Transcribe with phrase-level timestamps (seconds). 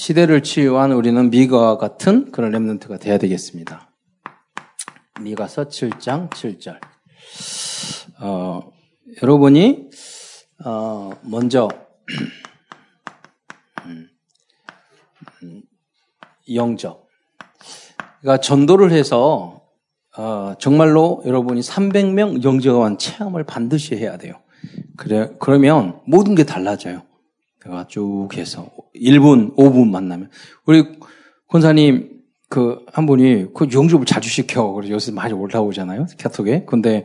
[0.00, 3.92] 시대를 치유한 우리는 미가와 같은 그런 랩런트가 돼야 되겠습니다.
[5.20, 6.80] 미가서 7장 7절.
[8.22, 8.72] 어,
[9.22, 9.90] 여러분이
[10.64, 11.68] 어, 먼저
[13.84, 14.08] 음,
[15.42, 15.62] 음,
[16.54, 17.06] 영접.
[18.22, 19.66] 그러니까 전도를 해서
[20.16, 24.40] 어, 정말로 여러분이 300명 영접한 체험을 반드시 해야 돼요.
[24.96, 27.02] 그래 그러면 모든 게 달라져요.
[27.64, 30.30] 내가 쭉 해서 1분, 5분 만나면
[30.66, 30.84] 우리
[31.48, 34.72] 권사님 그 한 분이 그 영접을 자주 시켜.
[34.72, 36.06] 그래서 요새 많이 올라오잖아요.
[36.18, 36.64] 캐톡에.
[36.66, 37.04] 근데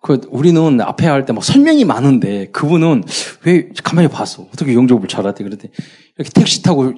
[0.00, 3.02] 그 우리는 앞에 할 때 막 설명이 많은데 그분은
[3.44, 4.42] 왜 가만히 봤어.
[4.52, 5.42] 어떻게 영접을 잘하대.
[5.42, 5.72] 그랬더니
[6.16, 6.94] 이렇게 택시 타고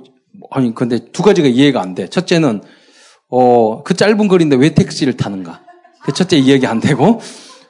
[0.50, 2.06] 아니 근데 두 가지가 이해가 안 돼.
[2.08, 2.60] 첫째는
[3.30, 5.62] 어 그 짧은 거리인데 왜 택시를 타는가.
[6.04, 7.20] 그 첫째 이해가 안 되고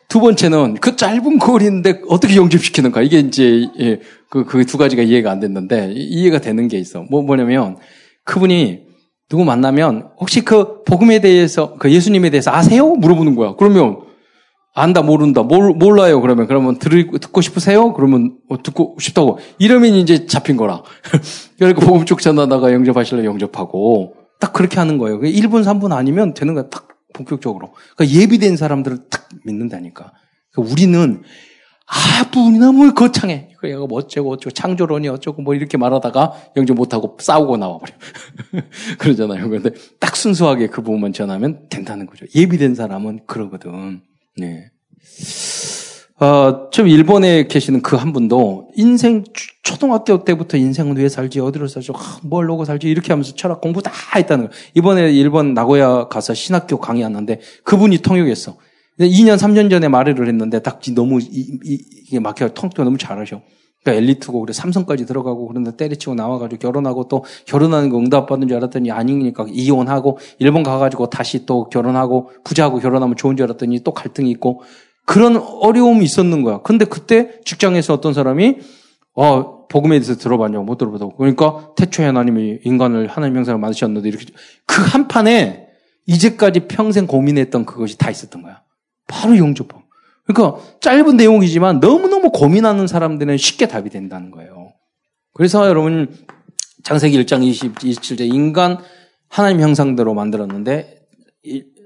[0.09, 3.02] 두 번째는 그 짧은 거리인데 어떻게 영접시키는가.
[3.02, 7.02] 이게 이제 예, 그 그 두 가지가 이해가 안 됐는데 이해가 되는 게 있어.
[7.10, 7.76] 뭐 뭐냐면
[8.24, 8.84] 그분이
[9.28, 12.95] 누구 만나면 혹시 그 복음에 대해서 그 예수님에 대해서 아세요?
[12.95, 13.54] 물어보는 거야.
[13.56, 13.98] 그러면
[14.72, 17.92] 안다 모른다 몰, 몰라요 그러면 그러면 들, 듣고 싶으세요?
[17.92, 20.82] 그러면 어, 듣고 싶다고 이러면 이제 잡힌 거라.
[21.59, 25.20] 그러니까 복음 쪽 전하다가 영접하실래 영접하고 딱 그렇게 하는 거예요.
[25.20, 26.68] 1분 3분 아니면 되는 거야.
[26.70, 27.72] 딱 본격적으로.
[27.96, 30.12] 그러니까 예비된 사람들을 딱 믿는다니까.
[30.52, 31.22] 그러니까 우리는
[31.91, 33.49] 아분이나 뭘 거창해.
[33.59, 37.93] 그래가 뭐 어쩌고 어쩌고 창조론이 어쩌고 뭐 이렇게 말하다가 영접 못하고 싸우고 나와버려.
[38.99, 39.49] 그러잖아요.
[39.49, 42.27] 그런데 딱 순수하게 그 부분만 전하면 된다는 거죠.
[42.35, 44.02] 예비된 사람은 그러거든.
[44.37, 44.71] 네.
[46.21, 49.24] 어, 좀 일본에 계시는 그 한 분도 인생
[49.63, 53.91] 초등학교 때부터 인생은 왜 살지 어디로 살지 뭘 놓고 살지 이렇게 하면서 철학 공부 다
[54.15, 54.63] 했다는 거예요.
[54.74, 58.57] 이번에 일본 나고야 가서 신학교 강의하는데 그분이 통역했어.
[59.06, 63.40] 2년 3년 전에 말을 했는데 딱 너무 이, 게 막혀 통역 너무 잘하셔.
[63.82, 68.91] 그러니까 엘리트고 그래 삼성까지 들어가고 그런데 때려치고 나와가지고 결혼하고 또 결혼하는 거 응답받는 줄 알았더니
[68.91, 74.62] 아니니까 이혼하고 일본 가가지고 다시 또 결혼하고 부자하고 결혼하면 좋은 줄 알았더니 또 갈등이 있고
[75.06, 76.61] 그런 어려움이 있었는 거야.
[76.61, 78.59] 근데 그때 직장에서 어떤 사람이
[79.15, 84.27] 어 복음에 대해서 들어봤냐고 못 들어보다고 그러니까 태초에 하나님이 인간을 하나님 형상을 만드셨는데 이렇게
[84.67, 85.69] 그 한 판에
[86.06, 88.62] 이제까지 평생 고민했던 그것이 다 있었던 거야.
[89.10, 89.82] 바로 영접함.
[90.25, 94.72] 그러니까 짧은 내용이지만 너무너무 고민하는 사람들은 쉽게 답이 된다는 거예요.
[95.34, 96.15] 그래서 여러분
[96.84, 98.78] 장세기 1장 20, 27절 인간
[99.28, 101.00] 하나님 형상대로 만들었는데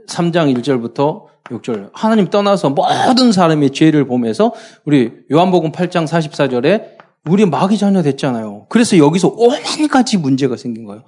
[0.08, 4.52] 3장 1절부터 6절 하나님 떠나서 모든 사람의 죄를 보면서
[4.84, 6.94] 우리 요한복음 8장 44절에
[7.26, 8.66] 우리 마귀 자녀 됐잖아요.
[8.68, 11.04] 그래서 여기서 오만 가지 문제가 생긴 거예요.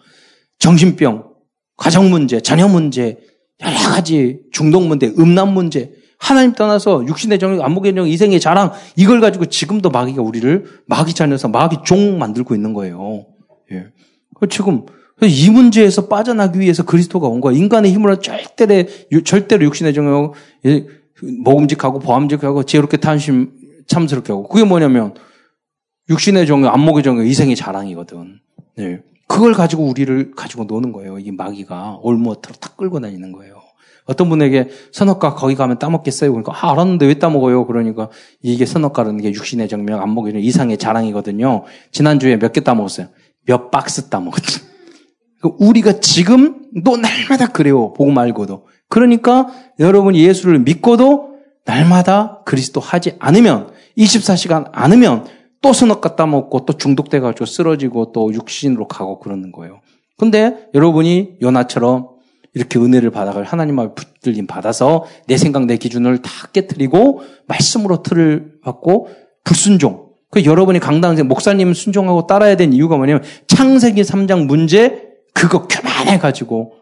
[0.59, 1.35] 정신병,
[1.77, 3.19] 가정 문제, 자녀 문제,
[3.61, 5.93] 여러 가지 중독 문제, 음란 문제,
[6.27, 11.47] 하나님 떠나서 육신의 정욕, 안목의 정욕, 이생의 자랑 이걸 가지고 지금도 마귀가 우리를 마귀 자녀서
[11.47, 13.27] 마귀 종 만들고 있는 거예요.
[13.71, 13.87] 예.
[14.51, 14.87] 지금
[15.23, 17.57] 이 문제에서 빠져나기 위해서 그리스도가 온 거야.
[17.57, 18.89] 인간의 힘으로 절대로
[19.25, 20.35] 절대로 육신의 정욕,
[21.45, 23.53] 먹음직하고 보암직하고 지혜롭게 탄심
[23.87, 25.15] 참스럽게 하고 그게 뭐냐면
[26.11, 28.41] 육신의 정욕, 안목의 정욕, 이생의 자랑이거든.
[28.77, 29.01] 네.
[29.29, 31.21] 그걸 가지고 우리를 가지고 노는 거예요.
[31.21, 33.66] 이 마귀가 올무어터로 탁 끌고 다니는 거예요.
[34.07, 36.31] 어떤 분에게 선악과 거기 가면 따먹겠어요?
[36.33, 37.67] 그러니까 아, 알았는데 왜 따먹어요?
[37.67, 38.09] 그러니까
[38.43, 41.65] 이게 선악과라는 게 육신의 정명, 안목의 이상의 자랑이거든요.
[41.93, 43.09] 지난주에 몇 개 따먹었어요?
[43.47, 44.61] 몇 박스 따먹었죠.
[45.41, 47.93] 그러니까 우리가 지금도 날마다 그래요.
[47.93, 48.67] 보고 말고도.
[48.89, 49.49] 그러니까
[49.81, 55.27] 여러분 예수를 믿고도 날마다 그리스도 하지 않으면 24시간 않으면
[55.61, 59.81] 또 선악과 따먹고 또 중독돼가지고 쓰러지고 또 육신으로 가고 그러는 거예요.
[60.17, 62.09] 근데 여러분이 요나처럼
[62.57, 68.61] 이렇게 은혜를 받아갈 하나님 앞에 붙들림 받아서 내 생각, 내 기준을 다 깨뜨리고 말씀으로 틀을
[68.63, 69.11] 받고
[69.45, 70.07] 불순종.
[70.31, 76.73] 그 여러분이 강당생 목사님 순종하고 따라야 되는 이유가 뭐냐면 창세기 3장 문제 그거 교만해 가지고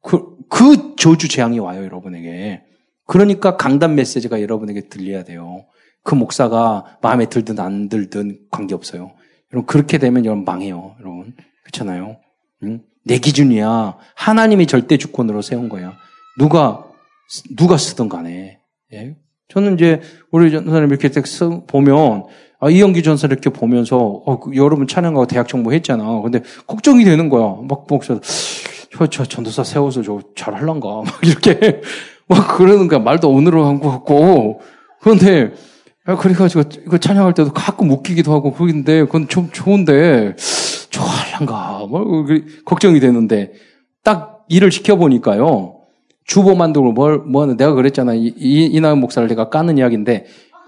[0.00, 2.62] 그, 그 저주 재앙이 와요, 여러분에게.
[3.08, 5.64] 그러니까 강단 메시지가 여러분에게 들려야 돼요.
[6.04, 9.10] 그 목사가 마음에 들든 안 들든 관계없어요.
[9.52, 11.34] 여러분, 그렇게 되면 여러분 망해요, 여러분.
[11.64, 12.16] 그렇잖아요.
[12.64, 12.80] 응?
[13.04, 13.96] 내 기준이야.
[14.14, 15.92] 하나님이 절대 주권으로 세운 거야.
[16.38, 16.84] 누가,
[17.56, 18.58] 누가 쓰든 간에.
[18.92, 19.16] 예?
[19.48, 21.24] 저는 이제 우리 전사님 이렇게 딱
[21.66, 22.24] 보면,
[22.60, 26.20] 아, 이영기 전사 이렇게 보면서, 어, 그 여러분 찬양하고 대학 정보 했잖아.
[26.20, 27.56] 근데 걱정이 되는 거야.
[27.68, 28.20] 막 목사,
[28.92, 30.88] 저, 저 전도사 세워서 저 잘 할란가.
[31.04, 31.80] 막 이렇게,
[32.28, 33.00] 막 그러는 거야.
[33.00, 34.60] 말도 오늘은 한것 같고.
[35.00, 35.52] 그런데,
[36.04, 40.36] 아, 그래가지고 이거 찬양할 때도 가끔 웃기기도 하고 그런데 그건 좀 좋은데,
[40.90, 42.26] 좋을란가 뭐
[42.64, 43.52] 걱정이 되는데
[44.02, 45.80] 딱 일을 시켜보니까요.
[46.30, 48.14] 주보 만들고 뭘, 뭐, 내가 그랬잖아.
[48.14, 50.26] 이, 이, 이나은 목사를 내가 까는 이야기인데,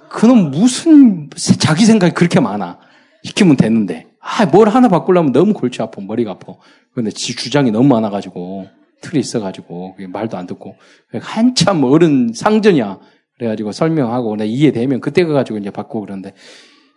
[0.09, 2.79] 그는 무슨, 자기 생각이 그렇게 많아.
[3.23, 4.09] 시키면 되는데.
[4.19, 6.01] 아, 뭘 하나 바꾸려면 너무 골치 아파.
[6.01, 6.55] 머리가 아파.
[6.95, 8.67] 근데 지 주장이 너무 많아가지고,
[9.03, 10.75] 틀이 있어가지고, 말도 안 듣고.
[11.21, 12.99] 한참 어른 상전이야.
[13.37, 16.35] 그래가지고 설명하고, 내 이해되면 그때 가가지고 이제 바꾸고 그러는데,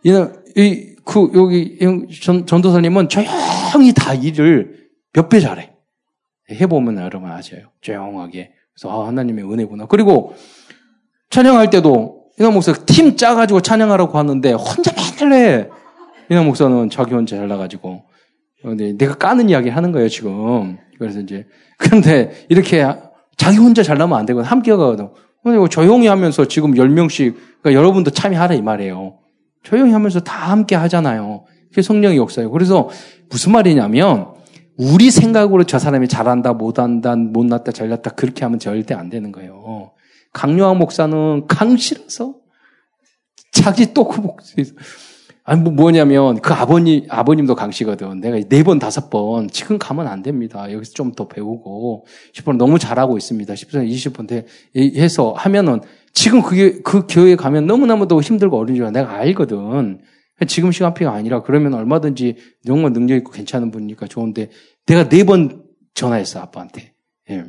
[0.06, 1.78] 이, 그, 여기,
[2.22, 5.72] 전, 전도사님은 조용히 다 일을 몇 배 잘해.
[6.52, 7.72] 해보면 여러분 아셔요.
[7.81, 8.52] 조용하게.
[8.74, 9.88] 그래서, 아, 하나님의 은혜구나.
[9.88, 10.36] 그리고,
[11.31, 15.69] 찬양할 때도, 이나 목사 팀 짜가지고 찬양하라고 하는데, 혼자 맨날 해.
[16.30, 18.04] 이나 목사는 자기 혼자 잘나가지고.
[18.62, 20.78] 근데 내가 까는 이야기 하는 거예요, 지금.
[21.00, 21.46] 그래서 이제.
[21.78, 22.86] 그런데 이렇게
[23.38, 24.50] 자기 혼자 잘나면 안 되거든.
[24.50, 25.10] 함께 가거든.
[25.69, 29.19] 조용히 하면서 지금 10명씩, 그러니까 여러분도 참여하라 이 말이에요.
[29.65, 31.44] 조용히 하면서 다 함께 하잖아요.
[31.69, 32.51] 그게 성령의 역사예요.
[32.51, 32.89] 그래서
[33.29, 34.27] 무슨 말이냐면,
[34.77, 39.91] 우리 생각으로 저 사람이 잘한다, 못한다, 못났다, 잘났다, 그렇게 하면 절대 안 되는 거예요.
[40.31, 42.35] 강요한 목사는 강실어서
[43.51, 44.65] 자기 또그 목소리,
[45.44, 48.19] 아니, 뭐, 뭐냐면, 그 아버님, 아버님도 강씨거든.
[48.19, 50.71] 내가 네 번, 다섯 번, 지금 가면 안 됩니다.
[50.71, 53.53] 여기서 좀 더 배우고, 10번 너무 잘하고 있습니다.
[53.53, 54.45] 10번, 20번
[54.97, 55.81] 해서 하면은,
[56.15, 60.01] 지금 그게, 그 교회에 가면 너무너무도 힘들고 어려운 줄 내가 알거든.
[60.47, 64.50] 지금 시간표가 아니라 그러면 얼마든지 정말 능력 있고 괜찮은 분이니까 좋은데,
[64.88, 65.63] 내가 네 번
[65.94, 66.94] 전화했어, 아빠한테.
[67.29, 67.45] 예.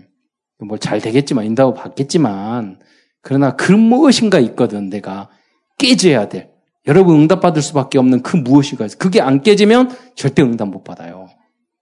[0.58, 2.80] 뭐 잘 되겠지만, 인다고 받겠지만,
[3.22, 5.30] 그러나 그 무엇인가 있거든, 내가.
[5.78, 6.52] 깨져야 돼.
[6.86, 8.98] 여러분 응답 받을 수밖에 없는 그 무엇이가 있어요.
[8.98, 11.28] 그게 안 깨지면 절대 응답 못 받아요.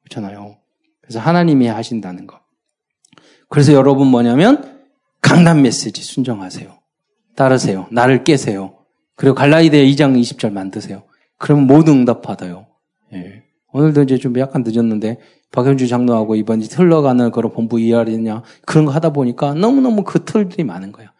[0.05, 0.57] 그렇잖아요.
[1.03, 2.41] 그래서 하나님이 하신다는 거.
[3.49, 4.81] 그래서 여러분 뭐냐면
[5.21, 6.74] 강단 메시지 순정하세요.
[7.37, 7.87] 따르세요.
[7.91, 8.75] 나를 깨세요.
[9.17, 11.05] 그리고 갈라디아 2장 20절 만드세요.
[11.39, 12.67] 그러면 모든 응답 받아요.
[13.13, 13.43] 예.
[13.73, 15.19] 오늘도 이제 좀 약간 늦었는데
[15.53, 20.93] 박현주 장로하고 이번 흘러가는 그런 본부 이하리냐 그런 거 하다 보니까 너무너무 그 틀들이 많은
[20.93, 21.11] 거예요.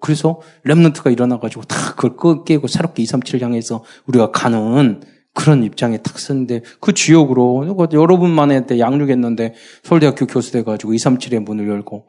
[0.00, 5.02] 그래서 랩런트가 일어나가지고 다 그걸 깨고 새롭게 237 향해서 우리가 가는
[5.34, 9.54] 그런 입장에 탁 섰는데 그 지역으로 여러분만에 때 양육했는데
[9.84, 12.08] 서울대학교 교수 돼가지고 237의 문을 열고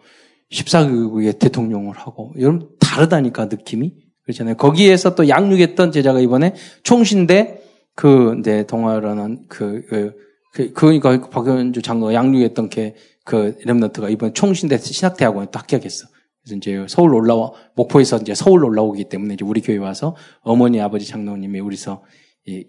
[0.51, 3.93] 14개국의 대통령을 하고 여러분 다르다니까 느낌이
[4.23, 4.55] 그렇잖아요.
[4.55, 7.61] 거기에서 또 양육했던 제자가 이번에 총신대
[7.95, 10.13] 그 이제 동아라는 그, 그,
[10.53, 16.07] 그 그러니까 박현주 장로가 양육했던 걔그 랩런트가 이번 총신대 신학대학원에 또 합격했어.
[16.41, 21.05] 그래서 이제 서울 올라와 목포에서 이제 서울 올라오기 때문에 이제 우리 교회 와서 어머니 아버지
[21.05, 22.03] 장로님이 우리서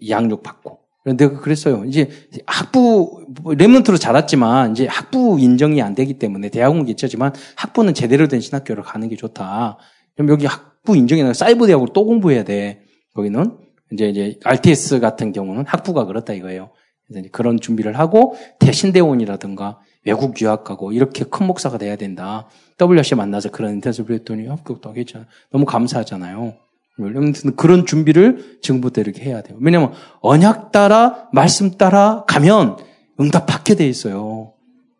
[0.07, 1.83] 양육 받고 그런데 그랬어요.
[1.85, 2.09] 이제
[2.45, 3.25] 학부
[3.57, 9.09] 레몬트로 자랐지만 이제 학부 인정이 안 되기 때문에 대학은 괜찮지만 학부는 제대로 된 신학교를 가는
[9.09, 9.79] 게 좋다.
[10.15, 12.81] 그럼 여기 학부 인정이 아니라 사이버 대학으로 또 공부해야 돼.
[13.13, 13.57] 거기는
[13.91, 16.71] 이제 이제 RTS 같은 경우는 학부가 그렇다 이거예요.
[17.07, 22.47] 그래서 그런 준비를 하고 대신대원이라든가 외국 유학 가고 이렇게 큰 목사가 돼야 된다.
[22.79, 25.27] WRC 만나서 그런 인터뷰를 했더니 합격도 하겠잖아요.
[25.51, 26.55] 너무 감사하잖아요.
[26.97, 29.57] 왜냐면 그런 준비를 지금부터 이렇게 해야 돼요.
[29.61, 29.91] 왜냐면
[30.21, 32.77] 언약 따라 말씀 따라 가면
[33.19, 34.53] 응답 받게 돼 있어요.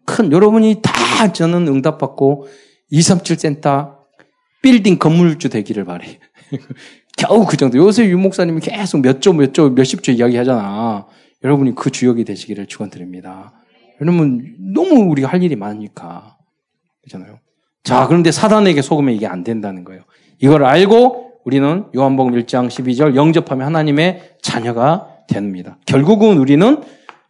[0.06, 2.48] 큰 여러분이 다 저는 응답 받고
[2.90, 4.01] 237 센터
[4.62, 6.20] 빌딩 건물주 되기를 바래.
[7.18, 7.78] 겨우 그 정도.
[7.78, 11.08] 요새 유 목사님이 계속 몇 조, 몇 조, 몇십 조 이야기 하잖아.
[11.44, 13.54] 여러분이 그 주역이 되시기를 축원드립니다.
[14.00, 16.38] 왜냐면 너무 우리가 할 일이 많으니까.
[17.02, 17.40] 그렇잖아요.
[17.84, 20.04] 자, 그런데 사단에게 속으면 이게 안 된다는 거예요.
[20.40, 25.78] 이걸 알고 우리는 요한복음 1장 12절 영접하면 하나님의 자녀가 됩니다.
[25.86, 26.82] 결국은 우리는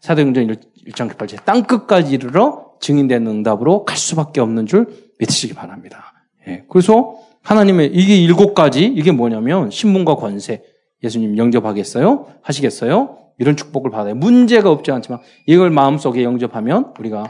[0.01, 0.47] 사도행전
[0.87, 4.87] 1장 8절 땅 끝까지 이르러 증인된 응답으로 갈 수밖에 없는 줄
[5.19, 6.10] 믿으시기 바랍니다.
[6.47, 10.63] 예, 그래서 하나님의 이게 일곱 가지 이게 뭐냐면 신분과 권세
[11.03, 12.27] 예수님 영접하겠어요?
[12.41, 13.17] 하시겠어요?
[13.39, 14.15] 이런 축복을 받아요.
[14.15, 17.25] 문제가 없지 않지만 이걸 마음속에 영접하면 우리가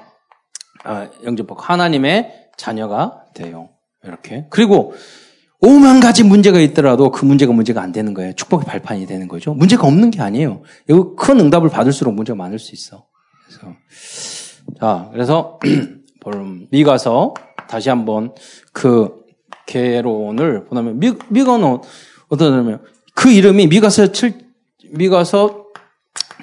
[0.83, 3.69] 아, 영접하고 하나님의 자녀가 돼요.
[4.03, 4.47] 이렇게.
[4.49, 4.93] 그리고
[5.61, 8.33] 오만 가지 문제가 있더라도 그 문제가 문제가 안 되는 거예요.
[8.33, 9.53] 축복의 발판이 되는 거죠.
[9.53, 10.63] 문제가 없는 게 아니에요.
[10.89, 13.05] 여기 큰 응답을 받을수록 문제가 많을 수 있어.
[13.45, 13.77] 그래서
[14.79, 15.59] 자, 그래서
[16.71, 17.35] 미가서
[17.71, 18.35] 다시 한번
[18.73, 19.21] 그
[19.65, 21.77] 개론을 보면 미, 미가는
[22.27, 22.81] 어떠냐면
[23.15, 24.33] 그 이름이 미가서 7
[24.91, 25.67] 미가서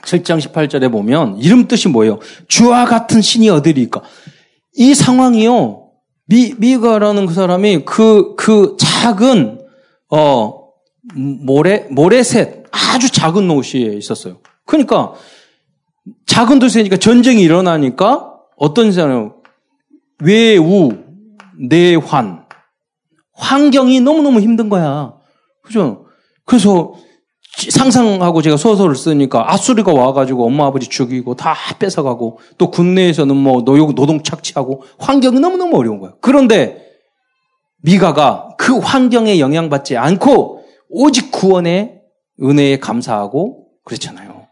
[0.06, 2.18] 7장 18절에 보면 이름 뜻이 뭐예요?
[2.49, 4.00] 주와 같은 신이 어디리까?
[4.76, 5.90] 이 상황이요.
[6.28, 9.61] 미, 미가라는 그 사람이 그, 그 작은,
[10.11, 10.68] 어,
[11.14, 14.38] 모래, 모래셋, 아주 작은 옷이 있었어요.
[14.64, 15.12] 그러니까,
[16.25, 19.32] 작은 도시니까 전쟁이 일어나니까 어떤 사람,
[20.20, 21.08] 외우,
[21.59, 22.45] 내환,
[23.35, 25.15] 환경이 너무너무 힘든 거야.
[25.62, 26.07] 그죠?
[26.45, 26.95] 그래서
[27.71, 33.95] 상상하고 제가 소설을 쓰니까 아수리가 와가지고 엄마 아버지 죽이고 다 뺏어가고 또 국내에서는 뭐 노역
[33.95, 36.17] 노동 착취하고 환경이 너무너무 어려운 거예요.
[36.21, 36.87] 그런데
[37.83, 42.00] 미가가 그 환경에 영향받지 않고 오직 구원의
[42.43, 44.47] 은혜에 감사하고 그렇잖아요.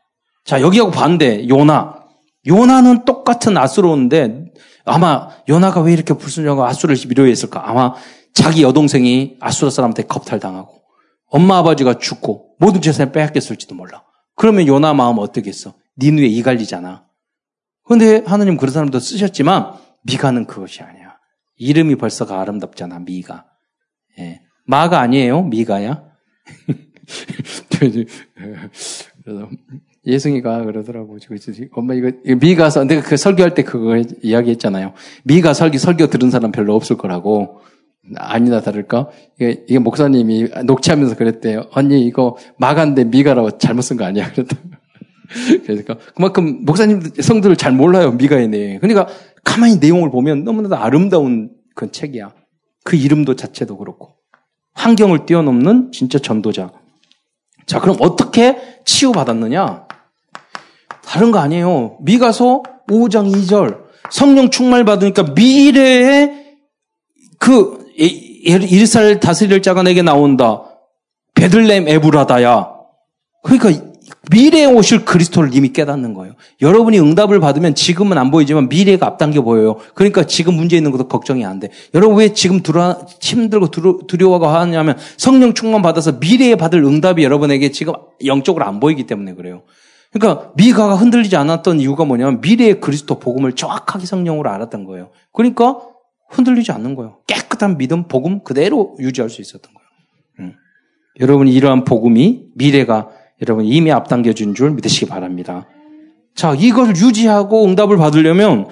[0.45, 2.05] 자, 여기하고 반대, 요나.
[2.47, 4.53] 요나는 똑같은 아수로인데
[4.87, 7.69] 아마 요나가 왜 이렇게 불순종하고 아수를 미워했을까?
[7.69, 7.95] 아마
[8.33, 10.83] 자기 여동생이 아수라 사람한테 겁탈당하고
[11.29, 14.05] 엄마 아버지가 죽고 모든 재산을 빼앗겼을지도 몰라.
[14.37, 15.75] 그러면 요나 마음 어떻겠어?
[15.99, 17.05] 니누에 이갈리잖아.
[17.85, 19.75] 그런데 하나님 그런 사람도 쓰셨지만
[20.05, 21.17] 미가는 그것이 아니야.
[21.57, 23.01] 이름이 벌써가 아름답잖아.
[23.01, 23.47] 미가.
[24.19, 24.43] 예.
[24.67, 25.43] 마가 아니에요.
[25.43, 26.05] 미가야.
[29.25, 29.49] 그래서
[30.07, 31.19] 예승이가 그러더라고.
[31.73, 34.93] 엄마 이거 미가서 내가 그 설교할 때 그거 이야기했잖아요.
[35.25, 37.61] 미가 설교 설교 들은 사람 별로 없을 거라고.
[38.15, 39.09] 아니다 다를까?
[39.35, 41.67] 이게, 이게 목사님이 녹취하면서 그랬대요.
[41.73, 44.31] 언니 이거 마가인데 미가라고 잘못 쓴 거 아니야?
[44.33, 44.57] 그랬다.
[45.65, 48.79] 그러니까 그만큼 목사님 성들을 잘 몰라요 내용.
[48.79, 49.09] 그러니까
[49.43, 52.33] 가만히 내용을 보면 너무나도 아름다운 그 책이야.
[52.85, 54.15] 그 이름도 자체도 그렇고
[54.75, 56.73] 환경을 뛰어넘는 진짜 전도자.
[57.67, 59.86] 자 그럼 어떻게 치유받았느냐?
[61.07, 61.99] 다른 거 아니에요.
[62.01, 66.31] 미가서 5장 2절 성령 충만 받으니까 미래에
[67.39, 70.63] 그 이르살 다스릴 자가 내게 나온다.
[71.35, 72.71] 베들렘 에브라다야.
[73.43, 73.87] 그러니까
[74.31, 76.35] 미래에 오실 그리스도를 이미 깨닫는 거예요.
[76.61, 79.77] 여러분이 응답을 받으면 지금은 안 보이지만 미래가 앞당겨 보여요.
[79.95, 81.71] 그러니까 지금 문제 있는 것도 걱정이 안 돼.
[81.95, 87.71] 여러분 왜 지금 두려, 힘들고 두려 워하고 하냐면 성령 충만 받아서 미래에 받을 응답이 여러분에게
[87.71, 87.95] 지금
[88.25, 89.63] 영적으로 안 보이기 때문에 그래요.
[90.19, 95.11] 그러니까 미가가 흔들리지 않았던 이유가 뭐냐면 미래의 그리스도 복음을 정확하게 성령으로 알았던 거예요.
[95.33, 95.79] 그러니까
[96.31, 97.19] 흔들리지 않는 거예요.
[97.27, 99.89] 깨끗한 믿음, 복음 그대로 유지할 수 있었던 거예요.
[100.41, 100.55] 음.
[101.21, 103.09] 여러분이 이러한 복음이 미래가
[103.43, 105.67] 여러분 이미 앞당겨 준 줄 믿으시기 바랍니다.
[106.35, 108.67] 자, 이걸 유지하고 응답을 받으려면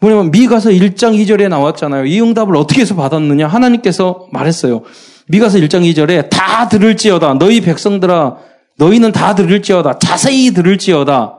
[0.00, 2.06] 뭐냐면 미가서 1장 2절에 나왔잖아요.
[2.06, 3.46] 이 응답을 어떻게 해서 받았느냐?
[3.46, 4.82] 하나님께서 말했어요.
[5.28, 7.34] 미가서 1장 2절에 다 들을지어다.
[7.34, 8.38] 너희 백성들아
[8.78, 9.98] 너희는 다 들을지어다.
[9.98, 11.38] 자세히 들을지어다.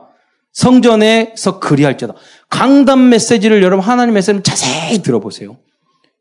[0.52, 2.14] 성전에서 그리할지어다.
[2.48, 5.56] 강단 메시지를 여러분 하나님 메시지를 자세히 들어보세요.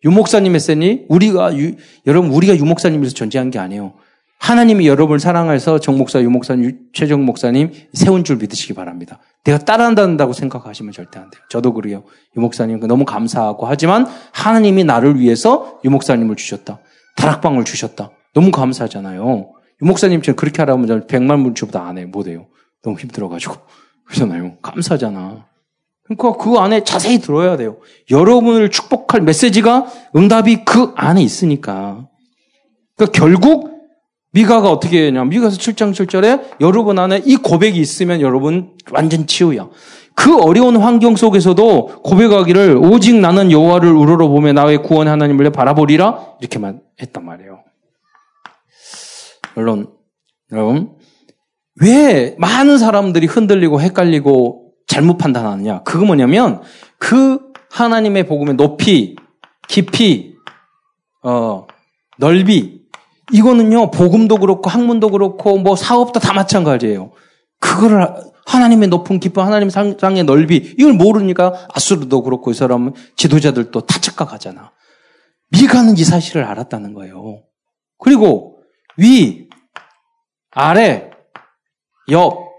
[0.04, 1.76] 유목사님 메시지 우리가 유,
[2.08, 3.94] 여러분 우리가 유목사님에서 존재한 게 아니에요.
[4.40, 9.20] 하나님이 여러분을 사랑해서 정 목사, 유 목사님, 최정 목사님 세운 줄 믿으시기 바랍니다.
[9.46, 11.42] 내가 따라한다고 생각하시면 절대 안 돼요.
[11.50, 12.04] 저도 그래요.
[12.36, 16.80] 유 목사님 너무 감사하고 하지만 하나님이 나를 위해서 유 목사님을 주셨다.
[17.16, 18.10] 다락방을 주셨다.
[18.34, 19.53] 너무 감사하잖아요.
[19.82, 22.06] 유 목사님처럼 그렇게 하라면 저는 백만 문주보다 안 해.
[22.06, 22.48] 못 해요.
[22.84, 23.56] 너무 힘들어가지고.
[24.06, 24.58] 그러잖아요.
[24.62, 25.46] 감사하잖아.
[26.04, 27.78] 그러니까 그 안에 자세히 들어야 돼요.
[28.12, 32.08] 여러분을 축복할 메시지가 응답이 그 안에 있으니까.
[32.96, 33.74] 그러니까 결국
[34.32, 35.24] 미가가 어떻게 했냐.
[35.26, 39.70] 미가서 7장 7절에 여러분 안에 이 고백이 있으면 여러분 완전 치유야.
[40.16, 47.26] 그 어려운 환경 속에서도 고백하기를 오직 나는 여호와를 우러러보며 나의 구원 하나님을 바라보리라 이렇게만 했단
[47.26, 47.64] 말이에요.
[49.56, 49.94] 물론
[50.52, 50.96] 여러분
[51.82, 55.84] 왜 많은 사람들이 흔들리고 헷갈리고 잘못 판단하느냐?
[55.84, 56.62] 그거 뭐냐면
[56.98, 59.16] 그 하나님의 복음의 높이,
[59.68, 60.36] 깊이,
[61.24, 61.66] 어,
[62.20, 62.84] 넓이
[63.32, 67.12] 이거는요, 복음도 그렇고, 학문도 그렇고, 뭐 사업도 다 마찬가지예요.
[67.60, 68.08] 그거를
[68.46, 74.72] 하나님의 높은 기쁨, 하나님의 상장의 넓이, 이걸 모르니까 아수르도 그렇고, 이 사람은 지도자들도 다 착각하잖아.
[75.50, 77.44] 미가는 이 사실을 알았다는 거예요.
[77.98, 78.53] 그리고
[78.98, 79.48] 위,
[80.52, 81.10] 아래,
[82.10, 82.54] 옆.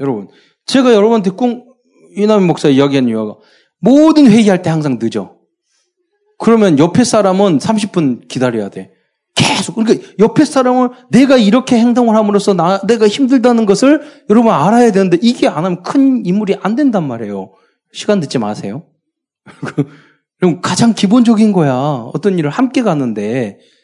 [0.00, 0.28] 여러분,
[0.66, 1.78] 제가 여러분한테 꼭
[2.16, 3.36] 이남희 목사 이야기하는 이유가
[3.80, 5.36] 모든 회의할 때 항상 늦어.
[6.38, 8.92] 그러면 옆에 사람은 30분 기다려야 돼.
[9.34, 15.18] 계속 그러니까 옆에 사람을 내가 이렇게 행동을 함으로써 나, 내가 힘들다는 것을 여러분 알아야 되는데
[15.20, 17.52] 이게 안 하면 큰 인물이 안 된단 말이에요.
[17.92, 18.84] 시간 듣지 마세요.
[20.40, 21.72] 그럼 가장 기본적인 거야.
[22.14, 23.77] 어떤 일을 함께 가는데 아,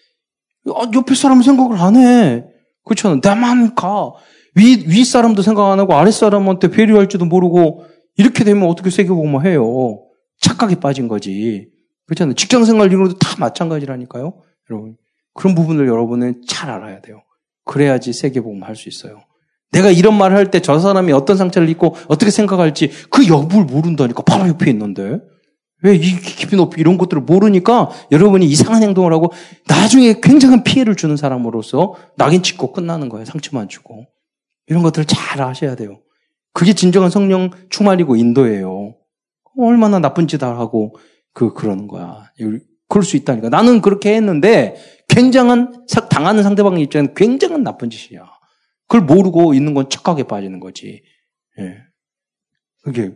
[0.67, 2.45] 옆에 사람 생각을 안 해.
[2.85, 3.21] 그렇잖아.
[3.23, 4.13] 나만 가.
[4.57, 7.85] 위, 위 사람도 생각 안 하고 아래 사람한테 배려할지도 모르고
[8.17, 10.01] 이렇게 되면 어떻게 세계복음을 해요.
[10.41, 11.69] 착각에 빠진 거지.
[12.07, 12.35] 그렇잖아요.
[12.35, 14.35] 직장 생활 이런 것도 다 마찬가지라니까요.
[14.71, 14.97] 여러분.
[15.33, 17.23] 그런 부분을 여러분은 잘 알아야 돼요.
[17.65, 19.23] 그래야지 세계 복음 할 수 있어요.
[19.73, 24.23] 내가 이런 말을 할 때 저 사람이 어떤 상처를 입고 어떻게 생각할지 그 여부를 모른다니까
[24.23, 25.19] 바로 옆에 있는데
[25.85, 29.31] 왜 이 깊이 높이 이런 것들을 모르니까 여러분이 이상한 행동을 하고
[29.69, 33.27] 나중에 굉장한 피해를 주는 사람으로서 낙인 찍고 끝나는 거예요.
[33.27, 34.07] 상처만 주고
[34.67, 36.01] 이런 것들을 잘 아셔야 돼요.
[36.55, 38.95] 그게 진정한 성령 충만이고 인도예요.
[39.59, 40.97] 얼마나 나쁜 짓을 하고
[41.35, 42.31] 그 그러는 거야.
[42.89, 43.51] 그럴 수 있다니까.
[43.51, 44.77] 나는 그렇게 했는데
[45.09, 48.25] 굉장한 당하는 상대방 입장에는 굉장한 나쁜 짓이야.
[48.89, 51.03] 그걸 모르고 있는 건 착각에 빠지는 거지.
[51.59, 51.77] 예.
[52.83, 53.13] 그게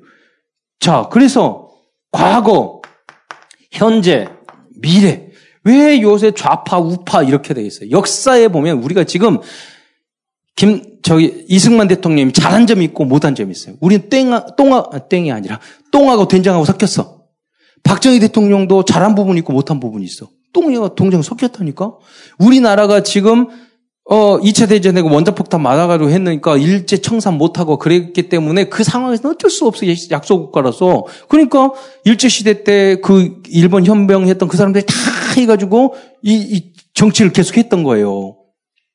[0.81, 1.68] 자 그래서
[2.11, 2.83] 과거,
[3.71, 4.29] 현재,
[4.81, 5.29] 미래
[5.65, 7.91] 왜 요새 좌파 우파 이렇게 돼 있어요?
[7.91, 9.39] 역사에 보면 우리가 지금
[10.57, 13.77] 김, 저기, 이승만 대통령이 잘한 점이 있고 못한 점이 있어요.
[13.81, 15.61] 우리는 땡아, 똥아, 땡이 아니라
[15.93, 17.23] 똥하고 된장하고 섞였어.
[17.85, 20.29] 박정희 대통령도 잘한 부분이 있고 못한 부분이 있어.
[20.53, 21.93] 똥이와 동장 섞였다니까?
[22.39, 23.49] 우리나라가 지금,
[24.11, 29.67] 어, 2차 대전에 원자폭탄 맞아가지고 했으니까 일제 청산 못하고 그랬기 때문에 그 상황에서는 어쩔 수
[29.67, 29.85] 없어.
[30.11, 31.05] 약소 국가라서.
[31.29, 31.73] 그러니까
[32.05, 34.95] 일제시대 때 그 일본 현병했던 그 사람들이 다
[35.37, 38.37] 해가지고 이, 이 정치를 계속했던 거예요.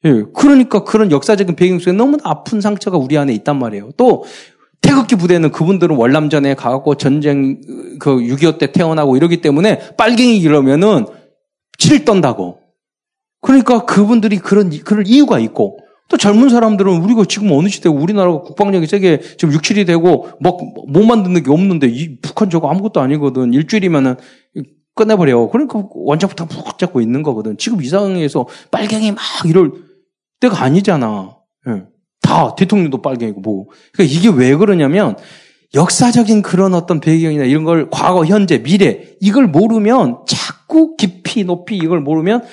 [0.05, 3.91] 예, 그러니까 그런 역사적인 배경 속에 너무 아픈 상처가 우리 안에 있단 말이에요.
[3.97, 4.25] 또
[4.81, 7.61] 태극기 부대는 그분들은 월남전에 가고 전쟁
[7.99, 11.05] 그 6.25 때 태어나고 이러기 때문에 빨갱이 이러면은
[11.77, 12.62] 칠 떤다고.
[13.43, 15.77] 그러니까 그분들이 그런 그럴 이유가 있고
[16.09, 21.05] 또 젊은 사람들은 우리가 지금 어느 시대 우리나라가 국방력이 세게 지금 6, 7이 되고 뭐못
[21.05, 23.53] 만드는 게 없는데 이 북한 저거 아무것도 아니거든.
[23.53, 24.15] 일주일이면은
[24.95, 25.49] 끝내버려.
[25.49, 27.57] 그러니까 원자부터 푹 잡고 있는 거거든.
[27.57, 29.71] 지금 이 상황에서 빨갱이 막 이럴
[30.39, 31.35] 때가 아니잖아.
[31.67, 31.83] 예.
[32.21, 33.65] 다 대통령도 빨갱이고 뭐.
[33.91, 35.17] 그러니까 이게 왜 그러냐면
[35.73, 41.99] 역사적인 그런 어떤 배경이나 이런 걸 과거, 현재, 미래 이걸 모르면 자꾸 깊이 높이 이걸
[41.99, 42.43] 모르면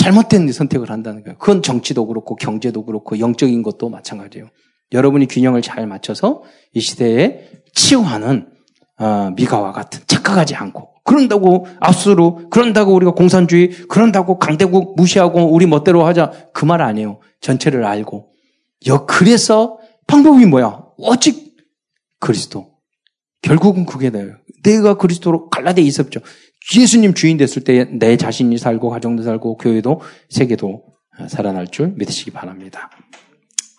[0.00, 1.36] 잘못된 선택을 한다는 거예요.
[1.38, 4.48] 그건 정치도 그렇고 경제도 그렇고 영적인 것도 마찬가지예요.
[4.92, 6.42] 여러분이 균형을 잘 맞춰서
[6.72, 8.48] 이 시대에 치유하는
[8.98, 16.04] 어, 미가와 같은 착각하지 않고 그런다고 압수로 그런다고 우리가 공산주의 그런다고 강대국 무시하고 우리 멋대로
[16.06, 17.20] 하자 그 말 아니에요.
[17.42, 18.30] 전체를 알고
[18.86, 20.82] 여 그래서 방법이 뭐야?
[20.96, 21.56] 오직
[22.20, 22.69] 그리스도.
[23.42, 24.34] 결국은 그게 돼요.
[24.62, 26.20] 내가 그리스도로 갈라데 있었죠.
[26.76, 30.84] 예수님 주인 됐을 때 내 자신이 살고 가정도 살고 교회도 세계도
[31.28, 32.90] 살아날 줄 믿으시기 바랍니다.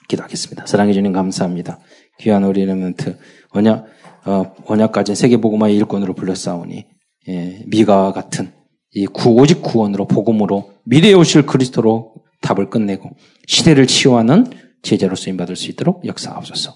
[0.08, 0.66] 기도하겠습니다.
[0.66, 1.80] 사랑해 주님 감사합니다.
[2.20, 3.18] 귀한 우리 에멘트
[3.52, 3.86] 언약
[4.26, 6.86] 어, 언약까지 세계 복음화의 일권으로 불렀사오니
[7.30, 8.52] 예, 미가 같은
[8.94, 13.12] 이 구, 오직 구원으로 복음으로 미래에 오실 그리스도로 답을 끝내고
[13.48, 14.48] 시대를 치유하는
[14.84, 16.76] 제자로 쓰임 받을 수 있도록 역사하옵소서.